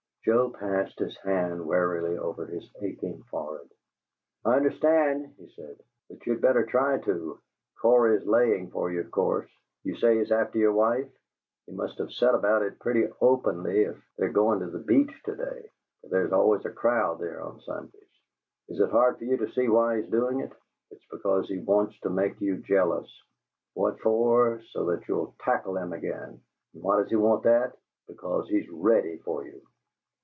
Joe 0.23 0.51
passed 0.51 0.99
his 0.99 1.17
hand 1.23 1.65
wearily 1.65 2.15
over 2.15 2.45
his 2.45 2.71
aching 2.79 3.23
forehead. 3.31 3.67
"I 4.45 4.55
understand," 4.55 5.33
he 5.39 5.49
said, 5.55 5.81
"and 6.11 6.21
you'd 6.27 6.39
better 6.41 6.63
try 6.63 6.99
to. 6.99 7.39
Cory's 7.81 8.23
laying 8.27 8.69
for 8.69 8.91
you, 8.91 8.99
of 9.01 9.09
course. 9.09 9.49
You 9.81 9.95
say 9.95 10.19
he's 10.19 10.31
after 10.31 10.59
your 10.59 10.73
wife? 10.73 11.09
He 11.65 11.71
must 11.71 11.97
have 11.97 12.11
set 12.11 12.35
about 12.35 12.61
it 12.61 12.77
pretty 12.77 13.07
openly 13.19 13.81
if 13.85 13.97
they're 14.15 14.29
going 14.31 14.59
to 14.59 14.69
the 14.69 14.77
Beach 14.77 15.09
to 15.25 15.35
day, 15.35 15.71
for 16.01 16.09
there 16.11 16.25
is 16.27 16.33
always 16.33 16.65
a 16.65 16.71
crowd 16.71 17.17
there 17.19 17.41
on 17.41 17.59
Sundays. 17.61 18.19
Is 18.69 18.79
it 18.79 18.91
hard 18.91 19.17
for 19.17 19.23
you 19.23 19.37
to 19.37 19.51
see 19.53 19.69
why 19.69 19.99
he's 20.01 20.11
doing 20.11 20.41
it? 20.41 20.53
It's 20.91 21.07
because 21.09 21.47
he 21.47 21.57
wants 21.57 21.99
to 22.01 22.11
make 22.11 22.39
you 22.39 22.57
jealous. 22.57 23.11
What 23.73 23.99
for? 24.01 24.61
So 24.69 24.85
that 24.85 25.07
you'll 25.07 25.33
tackle 25.39 25.77
him 25.77 25.93
again. 25.93 26.39
And 26.75 26.83
why 26.83 27.01
does 27.01 27.09
he 27.09 27.15
want 27.15 27.41
that? 27.45 27.75
Because 28.07 28.47
he's 28.49 28.69
ready 28.69 29.17
for 29.25 29.47
you!" 29.47 29.59